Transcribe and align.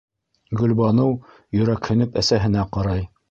-Гөлбаныу 0.61 1.11
йөрәкһенеп 1.59 2.19
әсәһенә 2.25 2.67
ҡарай. 2.79 3.07